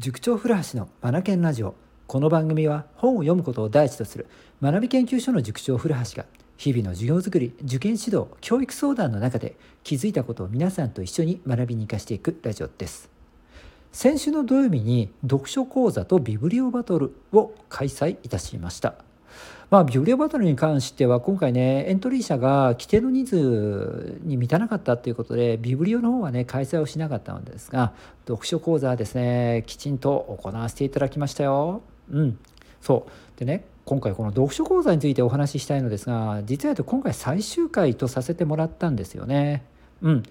[0.00, 1.74] 塾長古橋のマナケンラジオ。
[2.06, 4.28] この番組は本を読むことを第一とする
[4.62, 6.24] 学び研究所の塾長古橋が
[6.56, 13.10] 日々の授業づくり受験指導教育相談の中で気づいたことを皆さんと一緒に学びに生かしていくラジオです。
[13.92, 19.09] 先週の土曜日に読書講座とビブリオバトルを開催いたしました。
[19.70, 27.92] まあ、ビブリオバトルに関しては今回ねエントリー者が規定の人数に満たなかったということでビブリオの方はね開催をしなかったのですが
[28.26, 31.82] 読書講座はですねきちんと行わせていただきましたよ。
[32.10, 32.38] うん、
[32.80, 33.38] そう。
[33.38, 39.62] でね今回この読書講座についてお話ししたいのですが実は今回最終回とさせてもらったんですよね。
[40.02, 40.22] うん。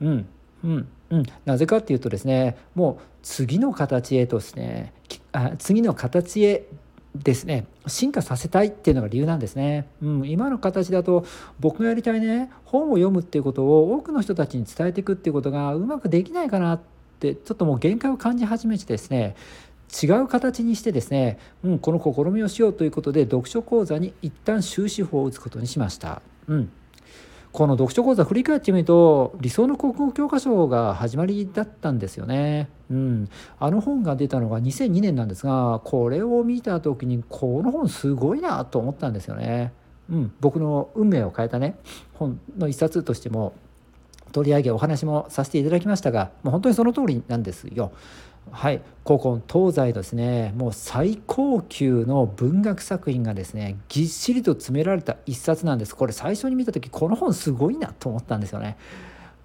[0.00, 0.26] うん。
[0.64, 0.88] うん。
[1.10, 4.92] うん、なぜかっていうとですねもう次の形へとですね
[5.32, 6.66] あ次の形へ
[7.14, 11.26] ですね進化させたいっていうのが理由なんですね、うん、今の形だと
[11.58, 16.80] 僕がやりたいね本を読むっていうことを多くの人たちに伝えていくっていうことがうまくできないかなっ
[17.18, 19.34] てちょっともう限界を感じ始めてですね
[20.02, 26.22] 違う形にしてですね、うん、この試みをしようということで読書講座に一旦終止符を打つことにしました。
[26.46, 26.70] うん
[27.52, 32.68] この読書講座振り返ってみると理想の国語教科書が始まりだったんですよね。
[32.90, 39.72] うん、あの本が出たのが2002年なんですがこれを見た時にこの本すごいなと思ったんですよね。
[40.10, 41.76] うん、僕の運命を変えたね
[42.14, 43.52] 本の一冊としても
[44.32, 47.92] 取り上げお話もさせていただきましたがもう本当にその通りなんですよ。
[48.52, 58.76] はい古今東西ですねもう最高級の文学作品がですねぎっしりと詰められた一冊なんですこれ最初に見た時この本すごいなと思ったんですよね。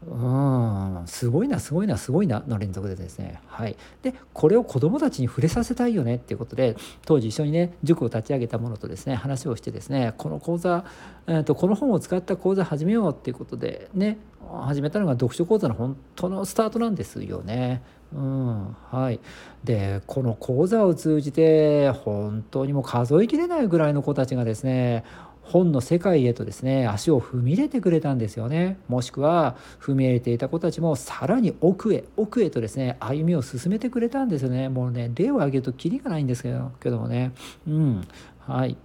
[0.07, 3.41] うんすごいなすごいなすごいなの連続でですね。
[3.47, 3.75] はい。
[4.03, 6.75] でこれを子どもたちに触れさせたいよねっていうことで
[7.05, 10.85] 当時一緒にね塾を立ち上げたものとですね話をしてですねこの講座、
[11.25, 14.17] えーと、この本を使った講座始めようっていうことでね
[14.65, 17.81] 始めたのが読書講座の本当のスタートなんですよね。
[18.13, 19.19] うんはい、
[19.63, 25.03] でこの講座を通じて本当にもう数えきれないぐらいの子たちがですね
[25.45, 28.77] 本の世界へとですね足を踏み入れてくれたんですよね。
[28.87, 34.69] もしくは踏み入れていた子たちもさらに奥へ奥へとですね歩みを進めてくれたんですよね。
[34.69, 37.31] もうね例を挙げるときりがないんですけどけどもね。
[37.67, 38.07] うん。
[38.39, 38.75] はい。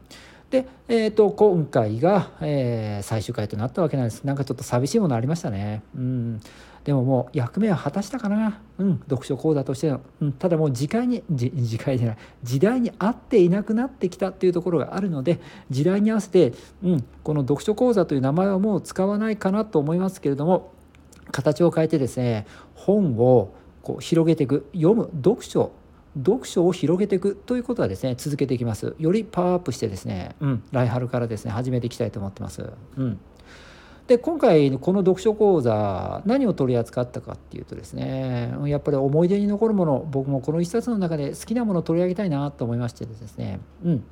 [0.51, 4.25] で、えーと、今回が、えー、最終回となったわけなんです。
[4.25, 5.83] なんかちょっと寂しいものありましたね。
[5.95, 6.41] うん。
[6.83, 12.17] でももう役目は果たしたかな、うん、読書講座としての、うん、ただもう時代に時代じゃない。
[12.43, 20.73] 時代に合っていなくなってきたっていうところがあるので時代に合わせて、うん、この読書講座という名前はもう使わないかなと思いますけれども
[21.31, 24.69] 形を変えてですね本をこう広げていく。
[24.73, 25.73] 読む読書
[26.17, 28.95] 読書を広げていくということはですね続けていきます。
[28.99, 32.69] よりパワーアップしてですね、うん、来春からですね始めていきたいと思ってます。
[32.97, 33.19] うん。
[34.09, 43.61] で今回この読書講座何を取り扱ったかっていうとですねやっぱり思い出に残るもの僕もこの一冊の中で好きなものを取り上げたいなと思いましてですね。
[43.85, 44.05] うん。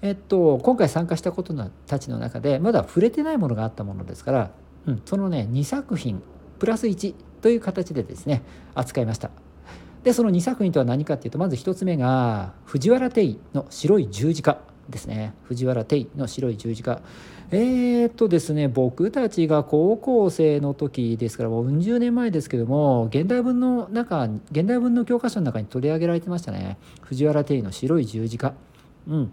[0.00, 1.54] えっと今回参加したこと
[1.86, 4.50] たちの中でまだ触れてないものがあったものですから、
[4.86, 6.22] うん、そのね2作品
[6.58, 8.42] プラス1という形でですね
[8.74, 9.30] 扱いました
[10.04, 15.34] でその2作品とは何かっていうとまず1つ目が藤原定の白い十字架ですね。
[15.44, 17.00] 藤原定の白い十字架。
[17.50, 26.78] えー、っとですね僕たちが高校生の時ですからもううん十年前ですけども現代文の中現代文の教科書の中に取り上げられてましたね。
[27.02, 28.54] 藤原定の白い十字架。
[29.08, 29.32] うん。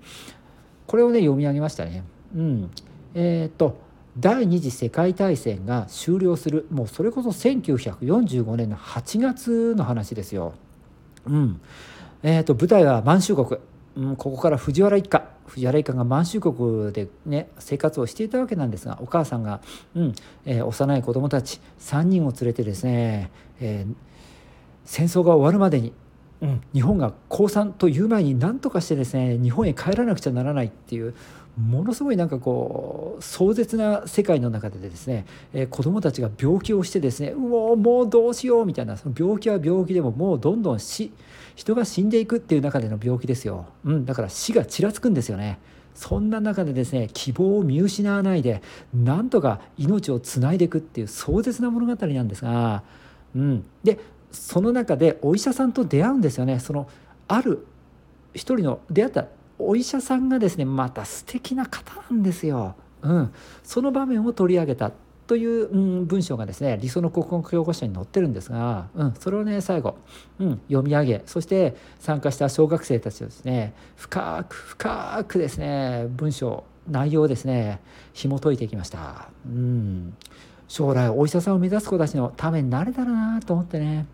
[0.88, 2.04] これをね読み上げましたね。
[2.36, 2.72] うん。
[3.14, 3.85] えー、っと
[4.18, 6.68] 第二次世界大戦が終了する。
[6.72, 10.54] もうそれこそ1945年の8月の話ですよ。
[11.26, 11.62] うん。
[12.24, 13.60] えーと舞台は満州国。
[13.98, 15.36] うん、ここから藤原一家。
[15.48, 19.62] 藤原一家が満州国でね生活をしていたわけなんですがお母さんが、
[19.96, 20.16] うん
[20.46, 23.96] えー、幼い子供たち3人を連れてですね、えー、
[24.86, 25.94] 戦争が終わるまでに、
[26.42, 31.14] うん、日本が降参という前に何とかしてですね日本へ帰らなくちゃならないっていう
[31.58, 41.14] ものすごいなんかこう壮絶な世界の中でですね、えー、子どもたちが病気をしてですねうおもうどうしようみたいなその病気は病気でももうどんどん死
[41.56, 45.60] 人が死んでいくっていう中での病気ですよ、うん、だから死がちらつくんですよね。
[45.94, 48.62] そんな中でですね希望を見失わないで
[48.94, 52.84] なんとか命をつないでいくっていう壮絶な物語なんですが、
[53.34, 53.98] うん、で
[54.30, 56.90] その中でお医者さんと出会うんですよねその
[57.30, 57.66] ある
[58.34, 62.76] 一人の出会ったお医者さんがですねまた素敵な方なんですよ。
[63.02, 64.92] うん、その場面を取り上げた
[65.28, 69.98] という、うん、文章がですね理想の国語教科書に載ってるんですが、うん、それをね最後、
[70.40, 77.80] うん、読み上げそして参加した小学生たちをですね深く深くですね文章内容をですね
[78.14, 79.30] 紐解いていきました。
[79.46, 80.16] うん
[80.68, 84.08] 将来お医者さんを目指す子たちのためになれたらなと思ってね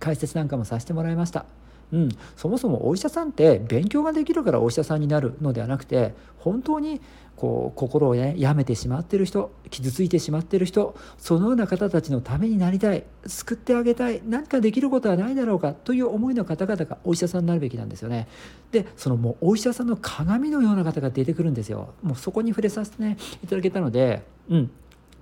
[0.00, 1.44] 解説なんかもさせてもらいました。
[1.92, 7.00] うん、そもそもお医者さんって勉強ができるからお医者さんになるのではなくて本当に
[7.36, 18.28] こう心をね病めてしまってる人傷ついてしまってる人そのような方たちのためになりたい救ってあげたい何かできることはないだろうかという思いの方々がお医者さんになるべきなんですよね。
[18.70, 21.94] でそのもうお医者さんの鏡のような方が出てくるんですよ。
[22.02, 24.70] もうそこに触れさせてねいただけたのでうん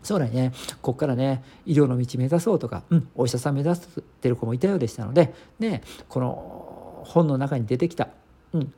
[0.03, 3.89] 将来ねこっからね医療の道目指そうとか、うん、お医者さん目指し
[4.21, 8.09] てる子もいたようでしたのでねこの本の中に出てきた、
[8.53, 8.73] うん、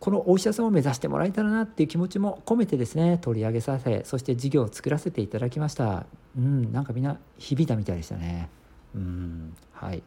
[0.00, 6.06] このお医者さんを目指してもらえたらなっていう気持ちも込めてですね取り上げさせそして事業を作らせていただきました。
[6.36, 8.48] うんなんかみんな響いたみたいでしたね。
[8.94, 10.02] うんはい、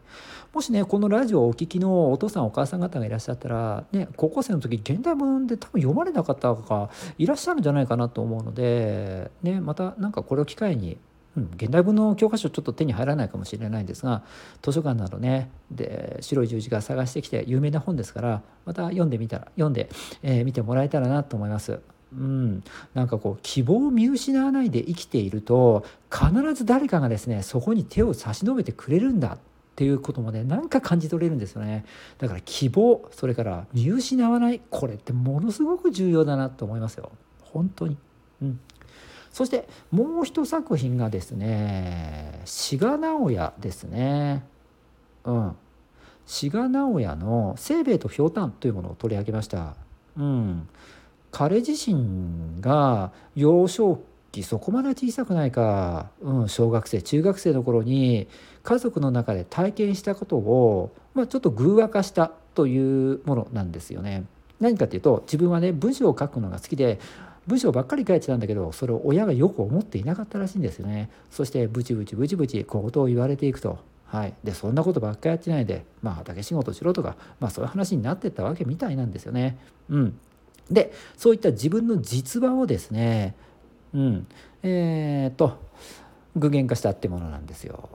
[0.54, 10.98] もしねこのラジオをお聞きのお父さんお母さん方がいらっしゃったら、ね、高校生の時現代文で多分読まれなかった方がいらっしゃるんじゃないかなと思うので、ね、また何かこれを機会に、
[11.36, 14.24] うん、現代文の教科書ちょっと手に入らないかもしれないんですが
[14.62, 19.90] 図書館などねで白い十字架探してきて有名な本ですからまた読んでみたら読んで、
[20.24, 21.80] えー、見てもらえたらなと思います。
[22.14, 22.64] うん、
[22.94, 29.40] なんかこう希望を見失わないで生きていると必ず誰かがですねそこに手を差し伸べてくれるんだっ
[29.76, 31.86] ていうこともねなんか感じ取れるんですよね。
[32.18, 37.12] だから希望それから見失わないこれってものすごく重要だなと思いますよ。
[37.42, 37.98] 本当に。
[38.42, 38.60] うん。
[39.32, 44.46] そしてもう一作品がですね志賀直哉ですね。
[45.26, 45.56] うん。
[46.26, 49.76] 志賀直哉の「清兵衛とひょうたん」というものを取り上げました。
[50.18, 50.68] うん。
[51.32, 54.02] 彼自身が幼少
[54.32, 58.28] 期そこまで小さくないか、うん、小学生中学生の頃に
[58.64, 64.26] 家族の中で体験したことを、まあ、ちょっと偶話化したというものなんですよね。
[64.60, 67.00] 何かっていうと自分はね文章を書くのが好きで
[67.46, 71.10] 文章ばっかり書いてたんだけどそれを親がよく思っていなかったらしいんですよね。
[71.32, 73.80] そしてブチブチブチブチ小言を言われていくと。
[74.08, 79.58] はい、でそんなことばっかりやってないで、まあ、畑仕事しろとか、まあ、そういう話になってったわけみたいなんですよね。
[79.90, 80.20] うん、
[80.72, 83.36] でそういった自分の実話をですね、
[83.94, 84.28] うん、
[84.64, 85.58] えー、と
[86.36, 87.90] 具現化したってものなんですよ。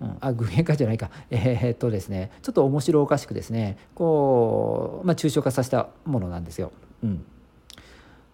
[0.00, 6.72] うん、あ具現化じゃないかえー、っとですねちょっと面白おかしくですねこう、まあ、抽象化させたものなんですよ。
[7.02, 7.24] うん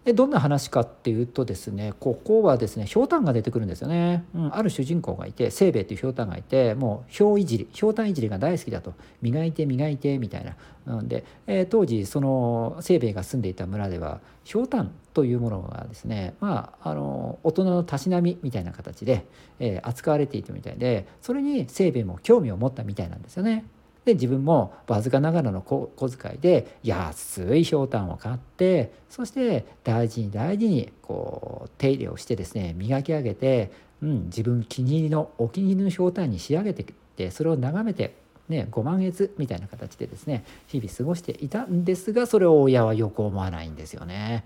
[0.05, 8.93] でどんな話かっていうとですねここはですねひょうたんが出てくるんですよね、うん、ある主人公がいて清兵衛っていうひょうたんがいてもうひょういじりひょうたんいじりが大好きだと。
[9.21, 10.55] 磨いて磨いてみたいな。
[10.85, 19.25] なんで、えー、当時その清兵衛が住んでいた村ではひょうたんというものがですねまああの大人のたしなみみたいな形で、
[19.59, 23.63] えー、扱われていたみたいでそれに清兵衛も興味を持ったみたいなんですよね。
[24.05, 33.71] で自分もわずかながらの小遣いで安いひょうたんを買ってそして大事に大事にこう手入れをしてですね磨き上げて、
[34.01, 36.85] うん、自分気に入りのお気に入りのひょうたんに仕上げてっ
[37.15, 44.43] てそれを眺めてね、ご満悦みたいな形でですね日々過ごしていたんですがそれを親はよく思わないんですよね。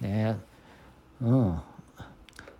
[0.00, 0.38] ね
[1.20, 1.60] うん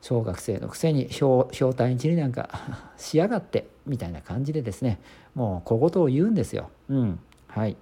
[0.02, 2.50] 小学生のくせにひょうたんいじりなんか
[2.98, 5.00] しやがってみたいな感じでですね
[5.34, 6.68] もう小言を言うんですよ。
[6.88, 7.18] うん。
[7.46, 7.76] はい。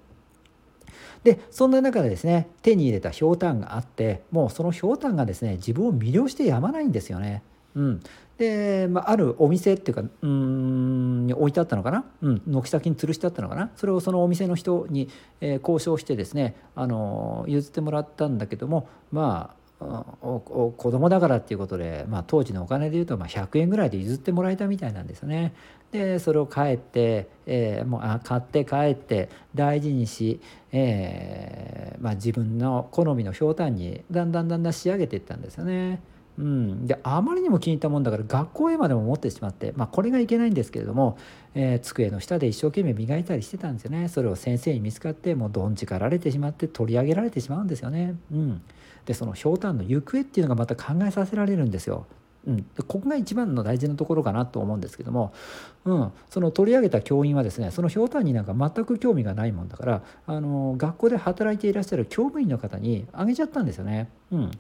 [1.25, 7.43] でそんな中でですね手に入れたひょうたんがあってもうそのひょうたんがですね自分を魅了してやまないんですよね。
[7.75, 8.01] うん、
[8.37, 13.71] で、まあ、あるお店っていうかうんに置いてあったのかな、うん、軒先に吊るしてあったのかな？
[13.77, 15.09] それをそのお店の人に、
[15.41, 25.55] えー、交渉してですねあの譲ってもらったんだけどもまあ子供だからっていうことで、まあ、当時のお金でいうとまあ100円ぐらいで譲ってもらえたみたいなんですよね。
[25.91, 36.01] でそれを帰って、えー、もうあ買って帰って大事にし、えーまあ、自分の好みのひょうたんにだんだんだんだん仕上げていったんですよね。
[36.39, 41.19] うん、であまりにも気に入ったもんだから学校へまでも持ってしまって、まあ、これがいけないんですけれども、
[41.55, 48.15] えー、机の下で一生懸命磨いたりしてたんですよねそれを先生に見つかってもうどんちかられてしまって取り上げられてしまうんですよね。
[48.33, 48.63] うん、
[49.11, 52.07] でそのひょうたんの行方っていうのがまた考えさせられるんですよ。
[52.47, 55.33] うん、でここが一番の大事なところかなと思うんですけども、
[55.85, 64.09] うん、その取り上げた教員はですねそのひょうたんになんか全く興味がないもんだからあの学校で働いていらっしゃる教務員の方にあげちゃったんですよね。
[64.31, 64.51] うん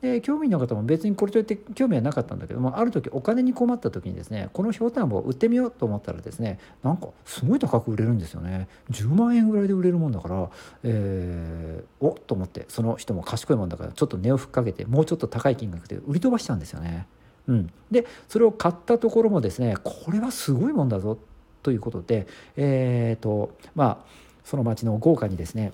[0.00, 8.68] で興味の方も別にこれといって興味はなかったんだけどもある時お金に困った時にですねこのひょうたんを売ってみようと思ったらですねなんかすごい高く売れるんですよね。
[8.90, 10.50] 10万円ぐらいで売れるもんだから、
[10.84, 17.06] えー、おっと思ってその人も賢いもんだからちょっと値をふっかけてもうちょっと高い金額で売り飛ばしちゃうんですよね。
[17.48, 21.18] うん、でそれを買ったところもですねこれはすごいもんだぞ
[21.62, 22.26] ということで
[22.56, 24.06] えっ、ー、とまあ
[24.44, 25.72] その町の豪華にですね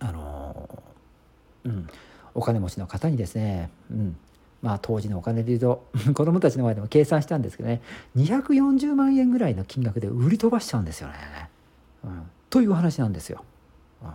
[0.00, 0.82] あの
[1.64, 1.88] うん。
[2.34, 4.16] お金持ちの方にですね、うん。
[4.62, 7.80] まあ当時のお金で言うと 子供たちの前でも計算したんですけどね
[8.16, 11.14] 240万円ぐらいの金額で売り飛ばしちゃうんですよね。
[12.04, 13.44] うん、という話なんですよ。
[14.02, 14.10] うん。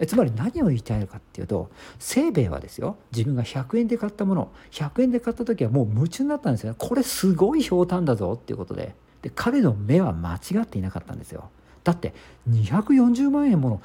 [0.00, 6.76] えつまり何を言いたいのかっていうと清兵衛はですよ自分が100円で買ったもの100円で買った時はもう夢中になったんですよね。
[6.78, 8.94] これすごいひょうたんだぞっていうことで。
[9.22, 11.50] で彼の目は間違っていなかったんですよ。
[11.84, 12.14] だって
[12.50, 13.80] 240万円もの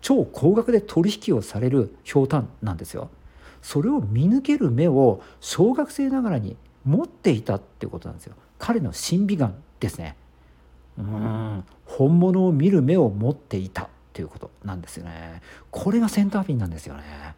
[0.00, 3.10] 超高額で取引をされるひょうたんなんですよ。
[3.62, 8.34] それを見抜ける目を小学生ながらに持っていたっていうことなんですよ。
[8.58, 10.16] 彼の審美眼ですね。
[10.98, 11.64] うん。
[11.84, 15.42] 本物を見る目を持っていたっていうことなんですよね。
[15.70, 17.34] これがセンターピンなんですよね。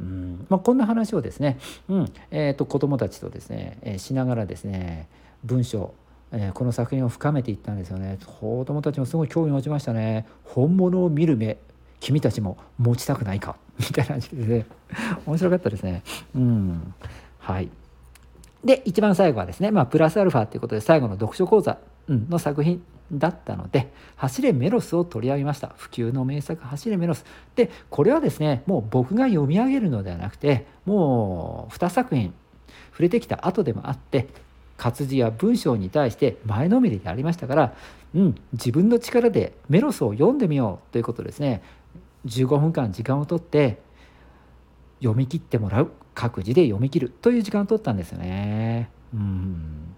[0.00, 0.46] うん。
[0.48, 2.12] まあ、こんな話をですね、うん。
[2.30, 5.08] えーと、子どもたちとですね、えー、しながらですね
[5.44, 5.94] 文章、
[6.32, 8.18] えー、この作品を深めていったんですよね。
[8.40, 10.26] 子どもたちもすごい興味を持ちましたね。
[10.44, 11.58] 本物を見る目
[12.02, 13.56] 君たちも持ちたくないか？
[13.78, 14.66] みたいな感じでね。
[15.24, 16.02] 面白かったですね。
[16.34, 16.94] うん。
[17.38, 17.68] はい。
[18.64, 21.78] で一番最後はですね、まあ、プラスアルファということで最後の読書講座
[22.08, 22.80] の作品
[23.12, 25.74] だったので「走れメロス」を取り上げました。
[25.76, 27.24] 普及の名作「走れメロス」
[27.56, 32.32] でこれはですねもう僕が読み上げるのではなくてもう2作品
[32.92, 34.28] 触れてきた後でもあって
[34.76, 37.74] 活字や文章に対して前のめりでありましたから、
[38.14, 41.62] うん、自分の力でメロスを読んでみようということですね。
[42.26, 43.80] 15分間時間をとって
[45.00, 45.92] 読み切ってもらう。
[46.14, 48.90] 各自で読み切るという時間を取ったんですよね。
[49.14, 49.94] うん。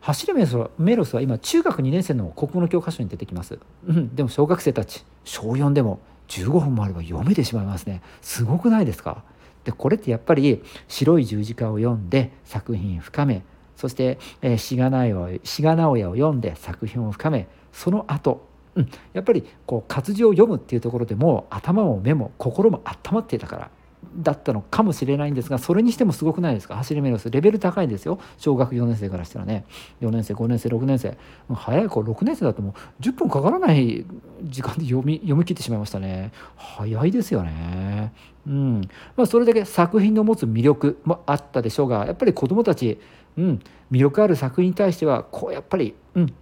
[0.00, 8.02] 走るメロスは今中学2年生の国語の教科書に出てきます、うん、でも小学生たち小4でも15分もあれば読めてしまいますね。
[8.20, 9.22] すごくないですか？
[9.62, 13.44] でこれってやっぱり白い十字架を読んで作品深め。
[13.76, 17.46] そして、えー、志賀直哉を読んで作品を深め。
[17.72, 23.70] その後うん、やっぱりこう活字を読むっていうところでも頭も目も心も温まっていたから
[24.16, 26.74] だったのかもしれないんですがそれにしてもすごくないですか？
[26.76, 28.18] 走りメロスレベル高いですよ。
[28.36, 29.64] 小学4年生からしたらね。
[30.00, 31.16] 4年生5年生6年生。
[31.54, 34.04] 早い子6年生だともう10分かからない
[34.42, 36.32] 時間で読み読み切ってしまいましたね。
[36.56, 38.12] 早いですよね。
[38.46, 38.80] うん。
[39.16, 42.98] まあそれだけ作品の持つ魅力もあったでしょうがやっぱり子どもたち、
[43.38, 43.60] うん、
[43.92, 46.34] 魅力ある作品に対してはこうやっぱり、うん、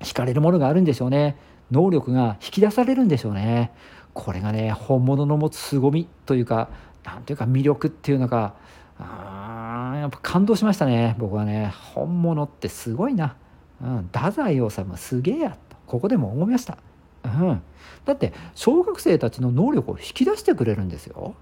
[0.00, 1.36] 惹かれるものがあるんでしょうね。
[1.70, 3.72] 能力が引き出されるんでしょうね。
[4.14, 6.68] これがね本物の持つ凄みというか
[7.04, 8.54] 何ていうか魅力っていうのが
[8.98, 11.14] あやっぱ感動しましたね。
[11.18, 13.36] 僕はね本物ってすごいな、
[13.82, 15.76] うん、太宰治すげえやと。
[15.86, 16.76] ここでも思いました、
[17.24, 17.62] うん、
[18.04, 21.34] だって小学生たちの能力を引き出してくれるんですよ、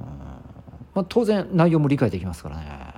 [0.00, 0.06] うん。
[0.94, 2.89] まあ、当然内容も理解できますからね、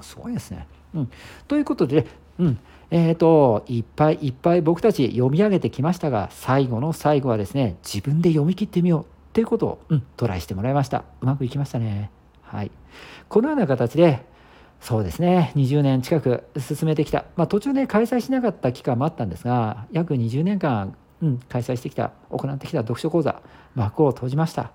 [0.00, 1.10] うん、すごいですね、うん、
[1.48, 2.06] ということで、
[2.38, 2.58] うん。
[2.92, 11.04] えーと、いっぱいいっぱい僕たち読み上げてきましたが最後の最後はですね自分で読み切ってみようっていうことを、うん、トライしてもらいました。
[11.20, 12.10] うまくいきましたね。
[12.42, 12.70] はい。
[13.28, 14.26] このような形で
[14.80, 15.52] そうですね。
[15.54, 23.40] 20年近く進めてきた、まあ、途中で開催しなかった期間もあったんですが約20年間、うん、開催してきた行ってきた読書講座
[23.76, 24.72] 幕を閉じました。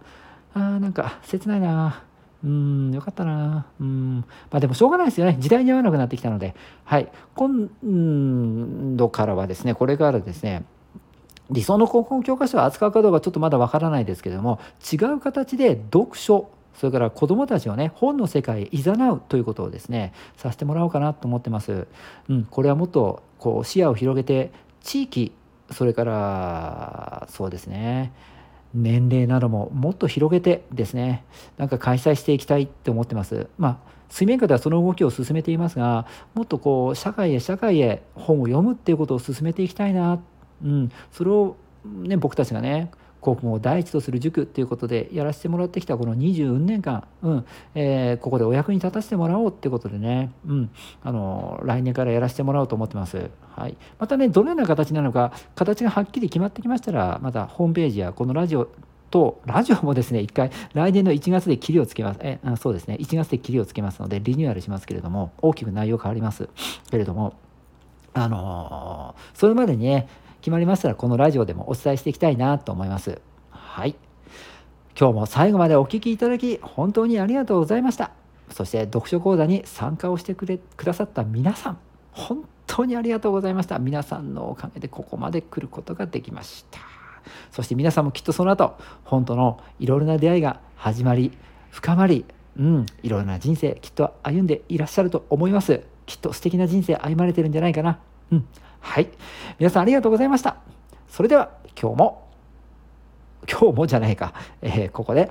[0.54, 2.04] あーなんか切ないな
[2.44, 3.66] うん、よかったな。
[3.80, 4.18] うん。
[4.52, 5.38] まあでもしょうがないですよね。
[5.40, 6.56] 時代に合わなくなってきたので。
[6.84, 7.10] はい。
[7.36, 10.64] 今度からはですね、これからですね、
[11.50, 14.60] 理想の高校教科書を扱うかどうかちょっとまだわからないですけども、
[14.92, 21.88] 違う形で読書、それから子どもたちをね、本の世界へ誘うということをですね、させてもらおうかなと思ってます。
[22.30, 24.52] うん、これはもっとこう視野を広げて、
[24.82, 25.32] 地域、
[25.72, 28.12] それからそうですね、
[28.76, 31.24] 年齢などももっと広げてですね
[31.58, 33.48] なんか開催していきたいって思ってます。
[33.58, 36.06] まあ水面下ではその動きを進めていますが
[36.36, 40.22] もっとこう社会へ社会へ本を読むっていうことを進めていきたいな、
[40.64, 42.92] うん、それを、ね、僕たちがね
[43.26, 50.70] 国語を第一とする塾っていうことでやらせてもらってきたこの20年間、うんえー、ここでお役に立たせてもらおうっていうことでね、うん、
[51.04, 53.32] あの来年からやらせてもらおうと思ってます。
[53.56, 58.70] はい、またねどのような形なのか形がはっきり決まってきましたらまたホームページやこのラジオ
[59.10, 62.20] とラジオもですね一回来年の1月で切りをつけます。
[62.22, 62.98] えそうですね。
[63.00, 66.48] 1月で切りをつけますのでリニューアルしますけれども大きく内容変わります
[66.92, 67.34] けれども
[68.14, 70.08] あのー、それまでにね
[70.46, 73.20] 決まりましたらこのラジオでもお伝えしていきたいなと思います。
[73.50, 73.96] はい。
[74.96, 78.12] 今日も最後までお聴きいただき本当にありがとうございました。
[78.52, 81.80] そして読書講座に参加をしてくれくださった皆さん
[82.12, 83.80] 本当にありがとうございました。
[83.80, 86.80] 皆さんのおかげでここまで来ることができました。
[87.50, 91.36] そして皆さんもきっとその後本当のいろいろな出会いが始まり
[91.72, 92.24] 深まり
[92.56, 95.82] うんいろいろな人生きっと歩んでいらっしゃると思います。
[96.06, 97.98] きっと素敵な人生歩まれてるんじゃないかな。
[98.32, 98.48] うん。
[98.86, 99.10] はい。
[99.58, 100.58] 皆さんありがとうございました。
[101.10, 101.50] それでは
[101.80, 102.30] 今日も、
[103.50, 105.30] 今日もじゃないか、えー、ここで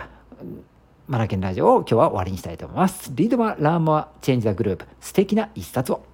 [1.07, 3.13] マナケンラジオを今日は終わりにしたいと思います。
[3.15, 6.05] Read more, learn more, change the globe 素敵な一冊を。